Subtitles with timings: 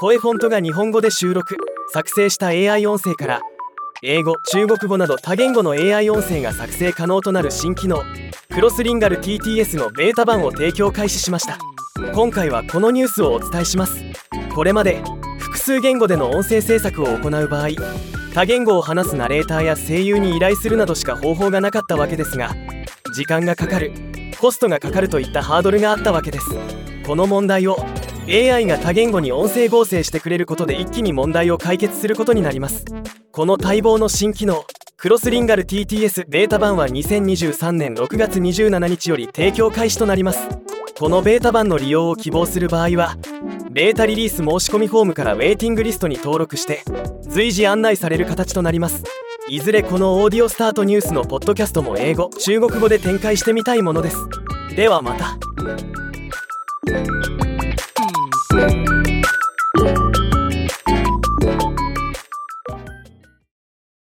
[0.00, 1.58] 声フォントが日本語で収録。
[1.92, 3.42] 作成した AI 音声から。
[4.02, 8.02] 英語中国語など多言語の AI 音声が作成可能となる新機能。
[8.48, 11.58] クロスリンガル TTS のベータ版を提供開始しました。
[12.14, 14.02] 今回はこのニュースをお伝えします。
[14.54, 15.02] これまで
[15.38, 17.68] 複数言語での音声制作を行う場合
[18.34, 22.56] 多言語を話すナレーターや声優に依頼するなどしか方法がなかったわけですが
[23.14, 23.92] 時間がかかる
[24.40, 26.46] コストがかかるといったハードルがあったわけです。
[27.06, 27.76] この問題を
[28.28, 32.84] AI が多言語に音声合成してくれることで一気に問題を解決することになります。
[33.32, 34.64] この待望の新機能
[34.96, 40.46] クロスリンガル TTS ベータ版は2023年6月27日より提供開始となります。
[40.98, 43.16] このベータ版の利用を希望する場合は
[43.70, 46.82] ベータリリース申し込みフォームからウェイティングリストに登録して
[47.22, 49.02] 随時案内される形となります。
[49.48, 54.16] いずれこのオーディオスタートニュースのポッドキャストも英語中国語で展開してみたいものです。
[54.76, 55.38] ではまた。
[58.60, 58.89] Thank you